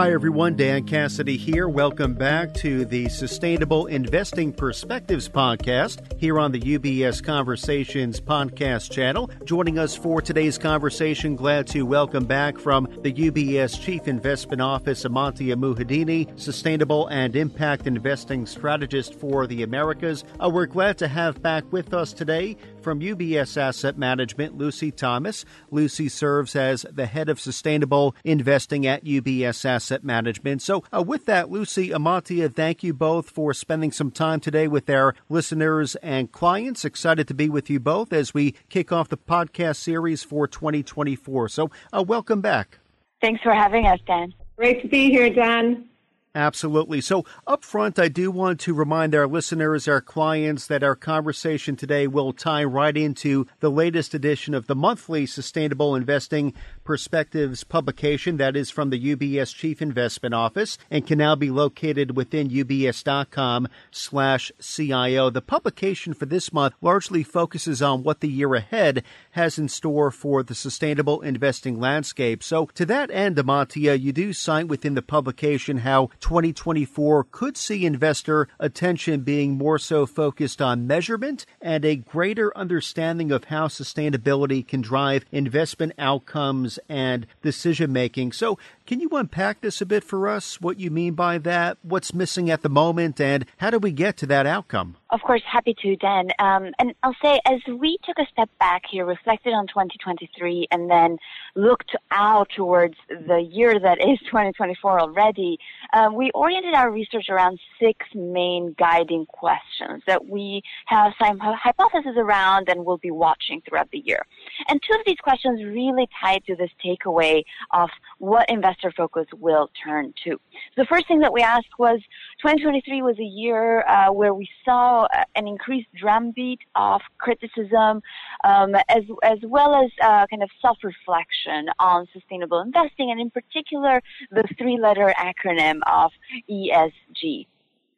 [0.00, 0.56] Hi, everyone.
[0.56, 1.68] Dan Cassidy here.
[1.68, 9.28] Welcome back to the Sustainable Investing Perspectives podcast here on the UBS Conversations podcast channel.
[9.44, 15.04] Joining us for today's conversation, glad to welcome back from the UBS Chief Investment Office,
[15.04, 20.24] Amantia Muhedini, Sustainable and Impact Investing Strategist for the Americas.
[20.42, 25.44] Uh, we're glad to have back with us today from UBS Asset Management, Lucy Thomas.
[25.70, 30.62] Lucy serves as the head of sustainable investing at UBS Asset Management.
[30.62, 34.88] So, uh, with that, Lucy, Amantia, thank you both for spending some time today with
[34.88, 36.84] our listeners and clients.
[36.84, 41.48] Excited to be with you both as we kick off the podcast series for 2024.
[41.48, 42.78] So, uh, welcome back.
[43.20, 44.32] Thanks for having us, Dan.
[44.56, 45.89] Great to be here, Dan.
[46.34, 47.00] Absolutely.
[47.00, 51.74] So, up front, I do want to remind our listeners, our clients, that our conversation
[51.74, 56.54] today will tie right into the latest edition of the monthly Sustainable Investing
[56.84, 62.16] Perspectives publication that is from the UBS Chief Investment Office and can now be located
[62.16, 65.30] within ubs.com slash CIO.
[65.30, 70.12] The publication for this month largely focuses on what the year ahead has in store
[70.12, 72.44] for the sustainable investing landscape.
[72.44, 77.84] So, to that end, Amantia, you do cite within the publication how 2024 could see
[77.84, 84.66] investor attention being more so focused on measurement and a greater understanding of how sustainability
[84.66, 88.32] can drive investment outcomes and decision making.
[88.32, 90.60] So, can you unpack this a bit for us?
[90.60, 91.78] What you mean by that?
[91.82, 93.20] What's missing at the moment?
[93.20, 94.96] And how do we get to that outcome?
[95.10, 96.30] Of course, happy to, Dan.
[96.40, 100.90] Um, and I'll say, as we took a step back here, reflected on 2023, and
[100.90, 101.18] then
[101.60, 105.58] looked out towards the year that is 2024 already,
[105.92, 112.16] um, we oriented our research around six main guiding questions that we have some hypotheses
[112.16, 114.24] around and will be watching throughout the year.
[114.68, 119.70] And two of these questions really tied to this takeaway of what investor focus will
[119.84, 120.40] turn to.
[120.76, 122.00] The first thing that we asked was
[122.42, 128.02] 2023 was a year uh, where we saw uh, an increased drumbeat of criticism
[128.44, 134.02] um, as, as well as uh, kind of self-reflection on sustainable investing and in particular
[134.30, 136.10] the three-letter acronym of
[136.50, 137.46] ESG.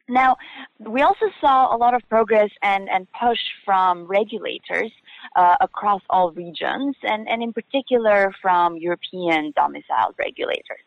[0.09, 0.35] Now,
[0.79, 4.91] we also saw a lot of progress and, and push from regulators
[5.35, 10.79] uh, across all regions, and, and in particular from European domiciled regulators.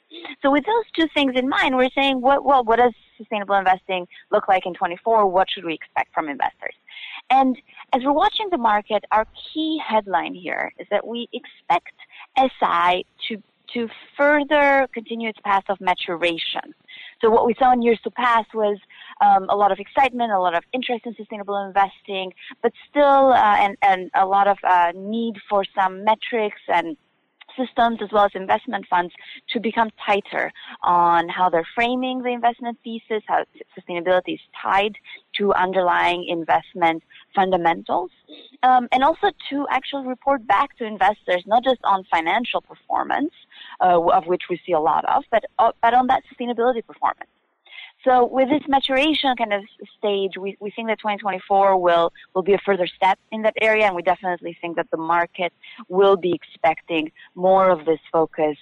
[0.42, 4.06] So, with those two things in mind, we're saying, what, well, what does sustainable investing
[4.30, 5.26] look like in 24?
[5.26, 6.74] What should we expect from investors?
[7.30, 7.56] And
[7.92, 11.92] as we're watching the market, our key headline here is that we expect
[12.38, 13.42] SI to
[13.74, 16.74] to further continue its path of maturation.
[17.20, 18.78] So what we saw in years to pass was
[19.20, 22.32] um, a lot of excitement, a lot of interest in sustainable investing,
[22.62, 26.96] but still, uh, and, and a lot of uh, need for some metrics and
[27.56, 29.12] systems as well as investment funds
[29.48, 33.44] to become tighter on how they're framing the investment thesis, how
[33.78, 34.94] sustainability is tied
[35.34, 37.02] to underlying investment
[37.34, 38.10] fundamentals,
[38.62, 43.32] um, and also to actually report back to investors not just on financial performance,
[43.80, 47.30] uh, of which we see a lot of, but uh, but on that sustainability performance.
[48.06, 49.64] So with this maturation kind of
[49.98, 53.84] stage, we, we think that 2024 will, will be a further step in that area,
[53.86, 55.52] and we definitely think that the market
[55.88, 58.56] will be expecting more of this focus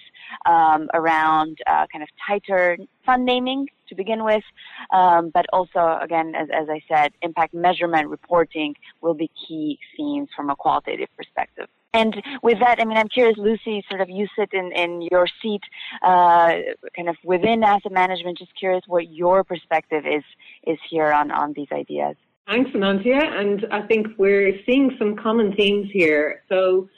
[0.47, 2.75] um, around uh, kind of tighter
[3.05, 4.43] fund naming to begin with,
[4.91, 10.29] um, but also, again, as, as I said, impact measurement reporting will be key themes
[10.35, 11.67] from a qualitative perspective.
[11.95, 12.13] And
[12.43, 15.61] with that, I mean, I'm curious, Lucy, sort of you sit in, in your seat,
[16.03, 16.51] uh,
[16.93, 20.23] kind of within asset management, just curious what your perspective is,
[20.67, 22.15] is here on, on these ideas.
[22.47, 23.23] Thanks, Amantia.
[23.39, 26.43] And I think we're seeing some common themes here.
[26.49, 26.89] So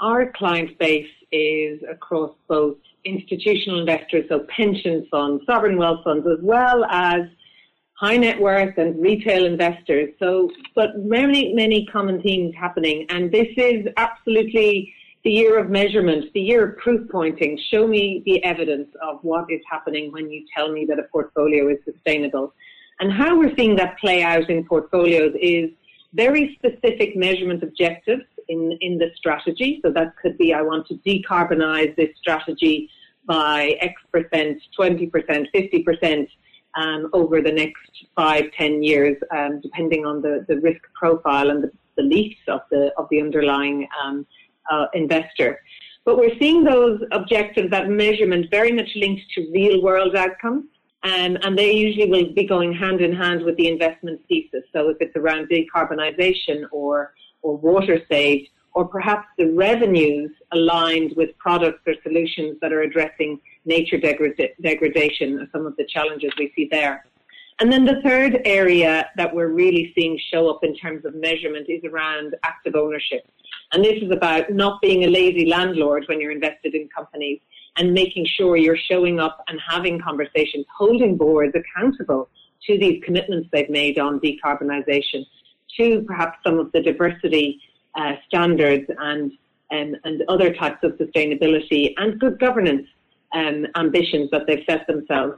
[0.00, 6.42] our client base is across both institutional investors, so pension funds, sovereign wealth funds, as
[6.42, 7.20] well as
[7.98, 10.10] high net worth and retail investors.
[10.20, 13.04] So, but many, many common themes happening.
[13.08, 17.58] And this is absolutely the year of measurement, the year of proof pointing.
[17.72, 21.68] Show me the evidence of what is happening when you tell me that a portfolio
[21.68, 22.54] is sustainable.
[23.00, 25.70] And how we're seeing that play out in portfolios is
[26.14, 29.80] very specific measurement objectives in, in the strategy.
[29.84, 32.88] So that could be, I want to decarbonize this strategy
[33.26, 35.10] by X percent, 20%,
[35.52, 36.28] 50%
[36.80, 41.60] um, over the next five, ten years, um, depending on the, the risk profile and
[41.64, 44.16] the beliefs of the of the underlying um,
[44.72, 45.50] uh, investor.
[46.06, 50.64] But we're seeing those objectives, that measurement, very much linked to real world outcomes.
[51.04, 54.64] Um, and they usually will be going hand in hand with the investment thesis.
[54.74, 56.94] So if it's around decarbonisation or
[57.44, 63.32] or water saved, or perhaps the revenues aligned with products or solutions that are addressing
[63.64, 67.04] nature degrad- degradation and some of the challenges we see there.
[67.60, 71.66] And then the third area that we're really seeing show up in terms of measurement
[71.68, 73.28] is around active ownership.
[73.72, 77.40] And this is about not being a lazy landlord when you're invested in companies
[77.76, 82.28] and making sure you're showing up and having conversations, holding boards accountable
[82.66, 85.26] to these commitments they've made on decarbonisation,
[85.76, 87.60] to perhaps some of the diversity
[87.94, 89.32] uh, standards and,
[89.72, 92.86] um, and other types of sustainability and good governance
[93.34, 95.34] um, ambitions that they've set themselves.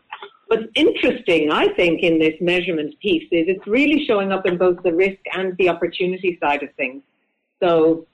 [0.46, 4.82] What's interesting, I think, in this measurement piece is it's really showing up in both
[4.82, 7.02] the risk and the opportunity side of things.
[7.62, 8.06] So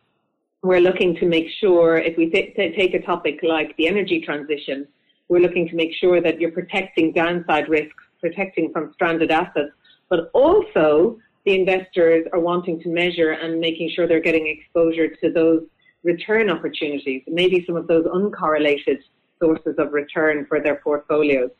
[0.62, 4.86] we're looking to make sure, if we th- take a topic like the energy transition,
[5.28, 9.70] we're looking to make sure that you're protecting downside risks, protecting from stranded assets,
[10.08, 15.32] but also the investors are wanting to measure and making sure they're getting exposure to
[15.32, 15.62] those
[16.02, 18.98] return opportunities, maybe some of those uncorrelated
[19.40, 21.50] sources of return for their portfolios.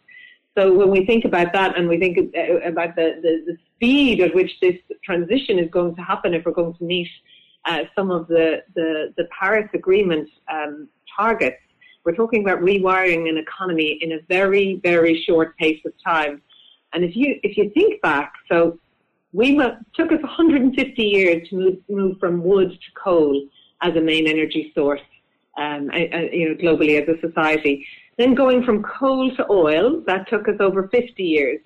[0.56, 4.22] So when we think about that and we think uh, about the, the, the, speed
[4.22, 7.10] at which this transition is going to happen if we're going to meet
[7.66, 11.58] uh, some of the, the, the Paris Agreement um, targets,
[12.04, 16.40] we're talking about rewiring an economy in a very, very short pace of time.
[16.94, 18.78] And if you, if you think back, so
[19.32, 19.56] we
[19.94, 23.46] took us 150 years to move, move from wood to coal
[23.82, 25.02] as a main energy source,
[25.56, 27.86] um, you know, globally as a society.
[28.18, 31.60] Then going from coal to oil, that took us over 50 years.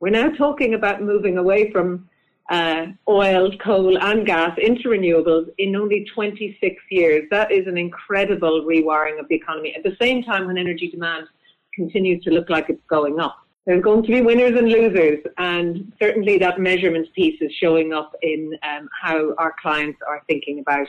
[0.00, 2.08] We're now talking about moving away from
[2.50, 7.24] uh, oil, coal, and gas into renewables in only 26 years.
[7.30, 9.74] That is an incredible rewiring of the economy.
[9.74, 11.26] At the same time, when energy demand
[11.74, 13.36] continues to look like it's going up,
[13.66, 18.14] there's going to be winners and losers, and certainly that measurement piece is showing up
[18.22, 20.86] in um, how our clients are thinking about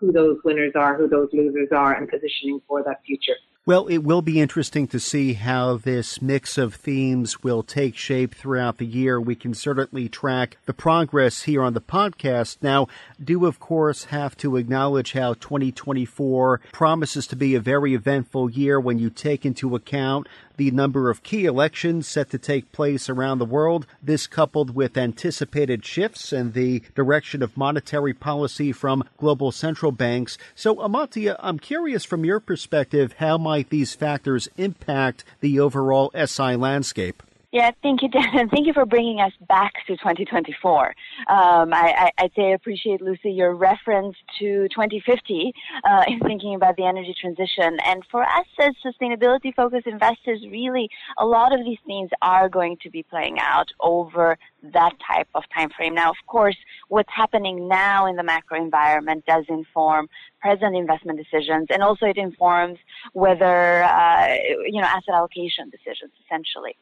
[0.00, 3.36] who those winners are, who those losers are, and positioning for that future.
[3.66, 8.32] Well, it will be interesting to see how this mix of themes will take shape
[8.32, 9.20] throughout the year.
[9.20, 12.58] We can certainly track the progress here on the podcast.
[12.62, 12.86] Now,
[13.20, 18.78] do of course have to acknowledge how 2024 promises to be a very eventful year
[18.78, 23.38] when you take into account the number of key elections set to take place around
[23.38, 23.86] the world.
[24.02, 30.38] This coupled with anticipated shifts in the direction of monetary policy from global central banks.
[30.54, 36.56] So, Amantia, I'm curious from your perspective, how might these factors impact the overall SI
[36.56, 37.22] landscape?
[37.52, 40.86] Yeah, thank you, Dan, and thank you for bringing us back to 2024.
[41.28, 45.52] Um, I, I, would say I appreciate, Lucy, your reference to 2050
[45.88, 47.78] uh, in thinking about the energy transition.
[47.84, 50.88] And for us as sustainability-focused investors, really,
[51.18, 54.36] a lot of these themes are going to be playing out over
[54.72, 55.94] that type of time frame.
[55.94, 56.56] Now, of course,
[56.88, 60.08] what's happening now in the macro environment does inform
[60.40, 62.78] present investment decisions, and also it informs
[63.12, 64.34] whether uh,
[64.66, 66.76] you know asset allocation decisions, essentially.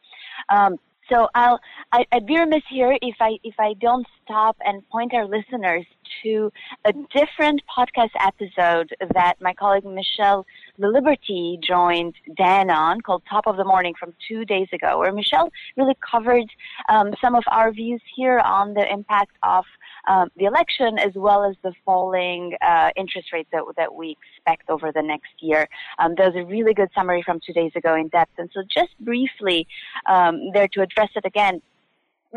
[0.49, 0.77] Um,
[1.11, 1.59] so I'll
[1.91, 5.85] I, would be remiss here if I if I don't stop and point our listeners
[6.23, 6.51] to
[6.85, 10.45] a different podcast episode that my colleague Michelle
[10.77, 15.51] Liberty joined Dan on called Top of the Morning from two days ago, where Michelle
[15.77, 16.49] really covered
[16.89, 19.65] um, some of our views here on the impact of
[20.07, 24.69] um, the election as well as the falling uh, interest rates that, that we expect
[24.69, 25.67] over the next year.
[25.99, 28.33] Um, there's a really good summary from two days ago in depth.
[28.37, 29.67] And so just briefly
[30.07, 31.61] um, there to address it again,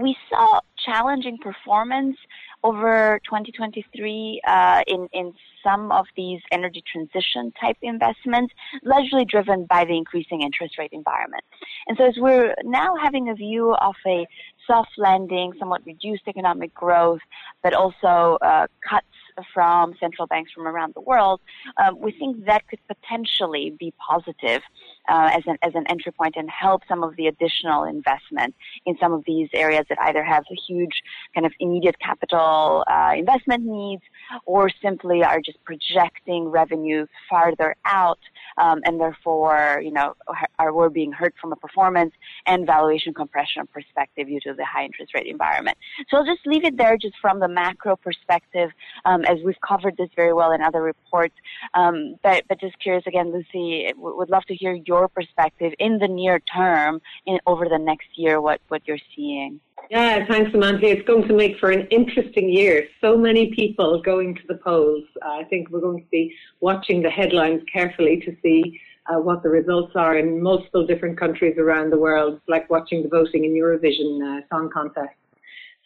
[0.01, 2.17] we saw challenging performance
[2.65, 9.85] over 2023 uh, in in some of these energy transition type investments, largely driven by
[9.85, 11.45] the increasing interest rate environment.
[11.87, 14.27] And so, as we're now having a view of a
[14.67, 17.21] soft landing, somewhat reduced economic growth,
[17.63, 19.07] but also uh, cuts
[19.53, 21.41] from central banks from around the world,
[21.83, 24.63] um, we think that could potentially be positive
[25.09, 28.55] uh, as, an, as an entry point and help some of the additional investment
[28.87, 31.03] in some of these areas that either have a huge
[31.35, 34.03] kind of immediate capital uh, investment needs
[34.45, 38.19] or simply are just projecting revenue farther out
[38.59, 40.15] um, and therefore, you know,
[40.59, 42.13] are, we're being hurt from a performance
[42.47, 45.77] and valuation compression perspective due to the high interest rate environment.
[46.09, 48.71] So I'll just leave it there just from the macro perspective
[49.05, 51.35] um, as we've covered this very well in other reports.
[51.75, 56.09] Um, but, but just curious again, Lucy, would love to hear your perspective in the
[56.09, 59.61] near term in, over the next year, what, what you're seeing.
[59.91, 60.87] Yeah, thanks, Amanda.
[60.87, 62.87] It's going to make for an interesting year.
[63.01, 65.05] So many people going to the polls.
[65.25, 69.43] Uh, I think we're going to be watching the headlines carefully to see uh, what
[69.43, 73.53] the results are in multiple different countries around the world, like watching the voting in
[73.53, 75.15] Eurovision uh, Song Contest.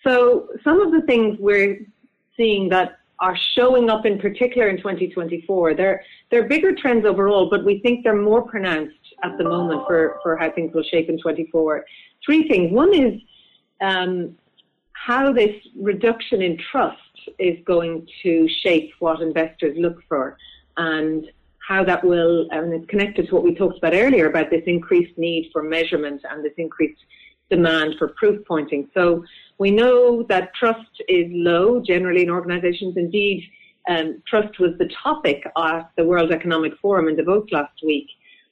[0.05, 1.87] So some of the things we're
[2.37, 5.75] seeing that are showing up in particular in 2024.
[5.75, 10.19] They're, they're bigger trends overall, but we think they're more pronounced at the moment for,
[10.25, 11.85] for how things will shape in 24.
[12.27, 12.73] Three things.
[12.73, 13.21] One is
[13.83, 14.37] um,
[14.93, 16.99] how this reduction in trust
[17.39, 20.37] is going to shape what investors look for
[20.77, 21.27] and
[21.69, 25.17] how that will, and it's connected to what we talked about earlier about this increased
[25.19, 27.01] need for measurement and this increased
[27.51, 28.89] demand for proof pointing.
[28.95, 29.25] So
[29.59, 32.97] we know that trust is low generally in organizations.
[32.97, 33.45] Indeed,
[33.89, 38.09] um, trust was the topic at the World Economic Forum in Davos last week.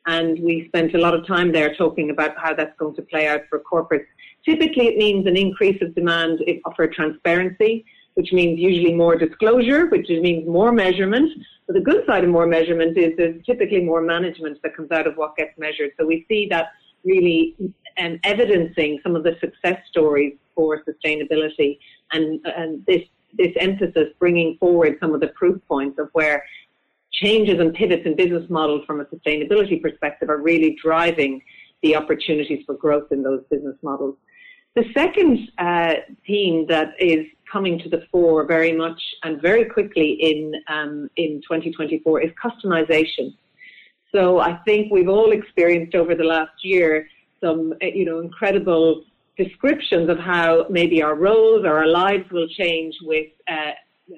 [0.07, 3.27] And we spent a lot of time there talking about how that's going to play
[3.29, 4.07] out for corporates.
[4.45, 6.41] Typically, it means an increase of demand
[6.75, 11.31] for transparency, which means usually more disclosure, which means more measurement.
[11.67, 15.07] But the good side of more measurement is there's typically more management that comes out
[15.07, 15.91] of what gets measured.
[15.99, 16.69] So we see that
[17.05, 17.55] really
[17.99, 21.79] um, evidencing some of the success stories for sustainability
[22.13, 23.03] and, and this,
[23.39, 26.45] this emphasis bringing forward some of the proof points of where
[27.13, 31.43] changes and pivots in business models from a sustainability perspective are really driving
[31.83, 34.17] the opportunities for growth in those business models.
[34.77, 35.95] The second uh,
[36.27, 41.41] theme that is coming to the fore very much and very quickly in um, in
[41.43, 43.35] 2024 is customization.
[44.15, 47.09] So I think we've all experienced over the last year
[47.43, 49.05] some uh, you know incredible
[49.37, 53.73] descriptions of how maybe our roles or our lives will change with uh,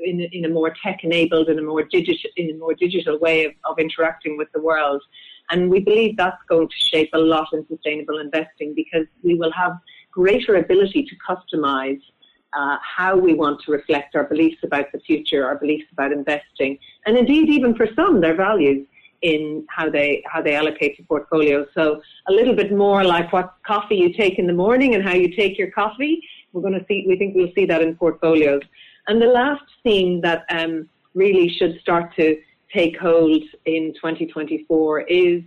[0.05, 3.53] in, in, a more tech-enabled and a more digital in a more digital way of,
[3.65, 5.03] of interacting with the world.
[5.51, 9.53] And we believe that's going to shape a lot in sustainable investing because we will
[9.53, 9.73] have
[10.13, 12.01] greater ability to customize
[12.53, 16.79] uh, how we want to reflect our beliefs about the future, our beliefs about investing,
[17.07, 18.87] and indeed even for some their values
[19.23, 21.67] in how they how they allocate to portfolios.
[21.75, 25.15] So a little bit more like what coffee you take in the morning and how
[25.15, 26.21] you take your coffee.
[26.53, 27.05] We're going to see.
[27.09, 28.63] We think we'll see that in portfolios.
[29.09, 32.37] And the last theme that um, really should start to
[32.73, 35.43] take hold in 2024 is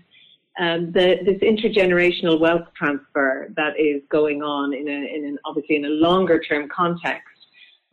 [0.57, 5.75] um, the, this intergenerational wealth transfer that is going on in, a, in an, obviously
[5.75, 7.27] in a longer term context.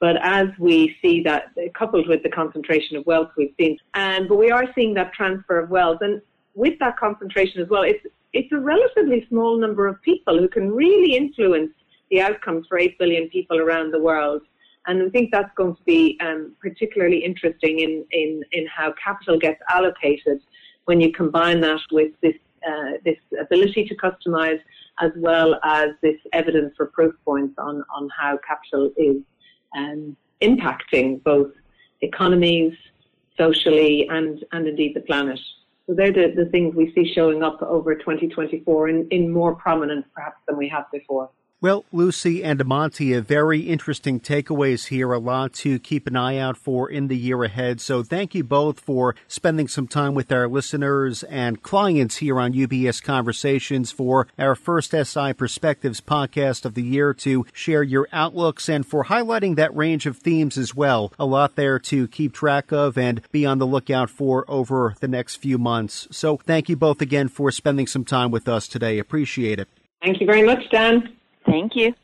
[0.00, 4.36] But as we see that coupled with the concentration of wealth we've seen, and but
[4.36, 6.20] we are seeing that transfer of wealth, and
[6.54, 10.72] with that concentration as well, it's it's a relatively small number of people who can
[10.72, 11.70] really influence
[12.10, 14.42] the outcomes for eight billion people around the world.
[14.86, 19.38] And I think that's going to be um, particularly interesting in, in, in how capital
[19.38, 20.40] gets allocated
[20.86, 22.34] when you combine that with this
[22.68, 24.60] uh, this ability to customize
[25.00, 29.16] as well as this evidence for proof points on, on how capital is
[29.76, 31.52] um, impacting both
[32.02, 32.74] economies,
[33.38, 35.38] socially, and, and indeed the planet.
[35.86, 40.06] So they're the, the things we see showing up over 2024 in, in more prominence
[40.14, 41.30] perhaps than we have before.
[41.62, 46.56] Well, Lucy and Amantia, very interesting takeaways here, a lot to keep an eye out
[46.56, 47.80] for in the year ahead.
[47.80, 52.52] So thank you both for spending some time with our listeners and clients here on
[52.52, 58.68] UBS Conversations for our first SI Perspectives podcast of the year to share your outlooks
[58.68, 61.12] and for highlighting that range of themes as well.
[61.16, 65.06] A lot there to keep track of and be on the lookout for over the
[65.06, 66.08] next few months.
[66.10, 68.98] So thank you both again for spending some time with us today.
[68.98, 69.68] Appreciate it.
[70.02, 71.21] Thank you very much, Dan.
[71.44, 71.94] Thank you.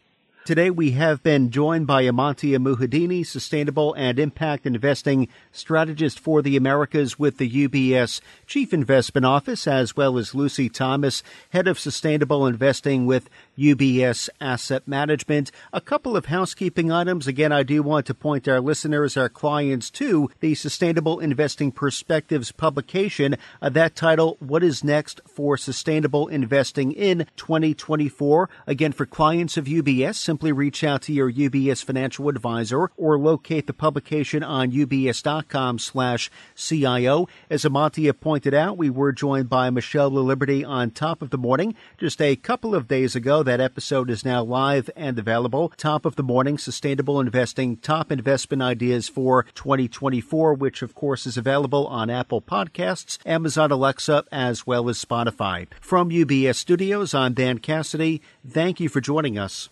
[0.49, 6.57] Today we have been joined by Amantia Muhedini, Sustainable and Impact Investing Strategist for the
[6.57, 12.47] Americas with the UBS Chief Investment Office, as well as Lucy Thomas, Head of Sustainable
[12.47, 13.29] Investing with
[13.59, 15.51] UBS Asset Management.
[15.73, 17.27] A couple of housekeeping items.
[17.27, 22.53] Again, I do want to point our listeners, our clients to the Sustainable Investing Perspectives
[22.53, 23.37] publication.
[23.61, 28.49] Uh, that title, What is Next for Sustainable Investing in 2024?
[28.67, 33.67] Again, for clients of UBS, simply reach out to your UBS financial advisor or locate
[33.67, 37.29] the publication on ubs.com slash CIO.
[37.51, 41.75] As Amantia pointed out, we were joined by Michelle Liberty on Top of the Morning
[41.97, 43.43] just a couple of days ago.
[43.49, 45.73] That episode is now live and available.
[45.79, 51.39] Top of the Morning, Sustainable Investing, Top Investment Ideas for 2024, which of course is
[51.39, 55.67] available on Apple Podcasts, Amazon Alexa, as well as Spotify.
[55.81, 58.21] From UBS Studios, I'm Dan Cassidy.
[58.47, 59.71] Thank you for joining us.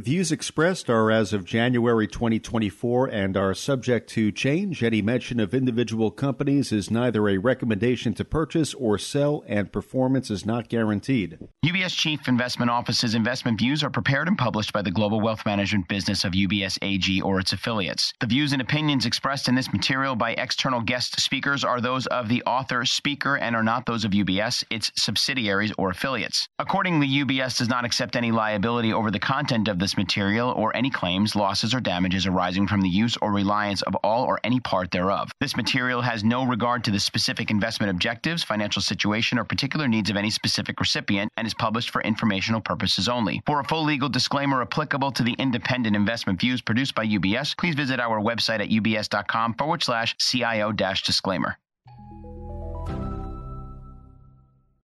[0.00, 4.84] Views expressed are as of January 2024 and are subject to change.
[4.84, 10.30] Any mention of individual companies is neither a recommendation to purchase or sell, and performance
[10.30, 11.38] is not guaranteed.
[11.66, 15.88] UBS Chief Investment Office's investment views are prepared and published by the global wealth management
[15.88, 18.12] business of UBS AG or its affiliates.
[18.20, 22.28] The views and opinions expressed in this material by external guest speakers are those of
[22.28, 26.48] the author, speaker, and are not those of UBS, its subsidiaries, or affiliates.
[26.60, 30.76] Accordingly, UBS does not accept any liability over the content of the this material or
[30.76, 34.60] any claims, losses, or damages arising from the use or reliance of all or any
[34.60, 35.30] part thereof.
[35.40, 40.10] This material has no regard to the specific investment objectives, financial situation, or particular needs
[40.10, 43.40] of any specific recipient and is published for informational purposes only.
[43.46, 47.74] For a full legal disclaimer applicable to the independent investment views produced by UBS, please
[47.74, 51.56] visit our website at ubs.com forward slash CIO disclaimer.